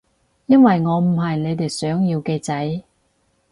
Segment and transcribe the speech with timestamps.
[0.47, 2.81] 因為我唔係你哋想要嘅仔